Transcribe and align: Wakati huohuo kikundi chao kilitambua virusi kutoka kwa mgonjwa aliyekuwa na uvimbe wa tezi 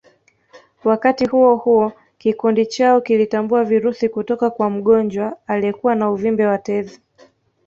Wakati 0.83 1.25
huohuo 1.25 1.91
kikundi 2.17 2.65
chao 2.65 3.01
kilitambua 3.01 3.63
virusi 3.63 4.09
kutoka 4.09 4.49
kwa 4.49 4.69
mgonjwa 4.69 5.37
aliyekuwa 5.47 5.95
na 5.95 6.11
uvimbe 6.11 6.45
wa 6.47 6.57
tezi 6.57 7.01